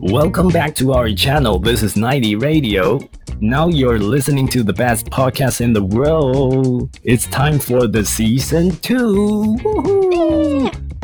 [0.00, 1.58] Welcome back to our channel.
[1.58, 3.00] This is 90 Radio.
[3.40, 6.96] Now you're listening to the best podcast in the world.
[7.02, 9.56] It's time for the season two.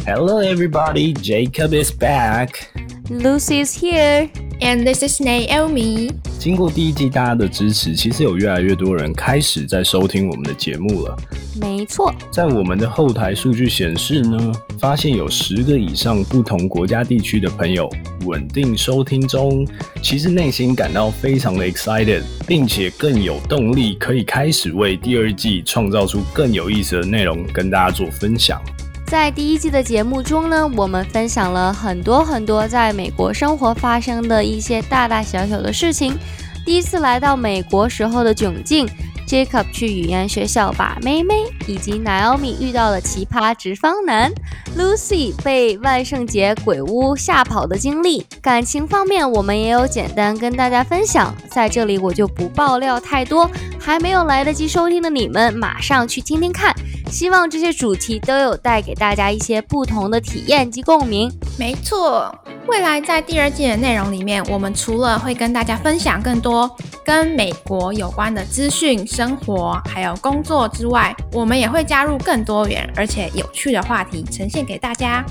[0.04, 1.12] Hello, everybody.
[1.12, 2.70] Jacob is back.
[3.10, 4.30] Lucy is here.
[4.60, 6.10] And this is Naomi.
[6.38, 11.16] 经过第一季大家的支持，其实有越来越多人开始在收听我们的节目了。
[11.60, 17.88] 没错，在我们的后台数据显示呢，发现有十个以上不同国家地区的朋友
[18.24, 19.66] 稳定收听中。
[20.02, 28.60] 其实内心感到非常的 excited，并且更有动力，可以开始为第二季创造出更有意思的内容跟大家做分享。
[29.14, 36.18] 在第一季的节目中呢，我们分享了很多很多在美国生活发生的一些大大小小的事情。
[36.66, 38.88] 第一次来到美国时候的窘境。
[39.24, 44.32] Jacob 去语言学校把妹妹，以及 Naomi 遇到了奇葩直方男
[44.76, 48.26] ，Lucy 被万圣节鬼屋吓跑的经历。
[48.42, 53.50] 感情方面，我们也有简单跟大家分享，在这里我就不爆料太多。
[53.78, 56.74] 还没有来得及收听的你们，马上去听听看。
[57.10, 61.30] 希望这些主题都有带给大家一些不同的体验及共鸣。
[61.58, 62.34] 没错，
[62.66, 66.70] 未来在第二季的内容里面，我们除了会跟大家分享更多
[67.04, 69.06] 跟美国有关的资讯。
[69.06, 75.24] 生活还有工作之外，我们也会加入更多元而且有趣的话题呈现给大家。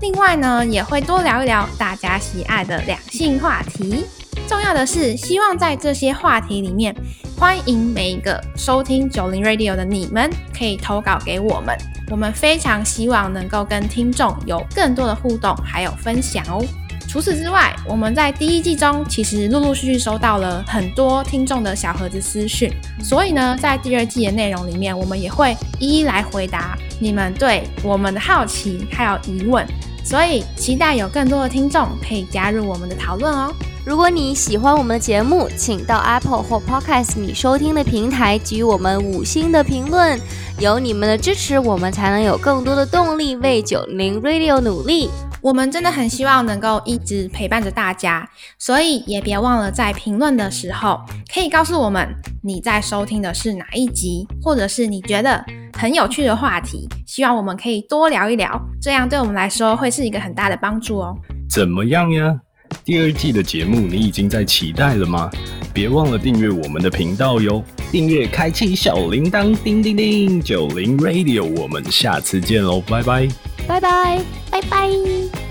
[0.00, 4.06] 另外呢，也会多聊一聊大家喜爱的两性话题。
[4.48, 6.96] 重要的是，希望在这些话题里面，
[7.36, 11.76] 欢迎每一个收听九零 Radio 的你们，可以投稿给我们。
[12.10, 16.64] 我们非常希望能够跟听众有更多的互动还有分享哦。
[17.06, 29.66] 除此之外，我们在第一季中其实陆陆续续收到了很多听众的小盒子私讯，所以呢，在第二季的内容里面，我们也会一一来回答你们对我们的好奇还有疑问，
[30.02, 33.54] 所以期待有更多的听众可以加入我们的讨论哦。
[33.88, 40.20] 如果你喜欢我们的节目，请到 Apple 或 Podcast 你收听的平台给予我们五星的评论，
[40.60, 45.08] 有你们的支持，我们才能有更多的动力为九零 Radio 努力。
[45.40, 48.28] 我们真的很希望能够一直陪伴着大家，
[48.58, 51.00] 所以也别忘了在评论的时候
[51.32, 52.06] 可以告诉我们
[52.42, 55.42] 你在收听的是哪一集，或者是你觉得
[55.78, 61.16] 很有趣的话题，希望我们可以多聊一聊，这样对我们来说会是一个很大的帮助哦。
[61.48, 62.38] 怎么样呀？
[62.84, 65.30] 第二季的节目你已经在期待了吗？
[65.74, 67.62] 别忘了订阅我们的频道哟，
[67.92, 73.28] 订阅开启小铃铛，叮叮叮，九零 Radio，我们下次见喽，拜拜。
[73.66, 74.20] 拜拜，
[74.50, 75.47] 拜拜。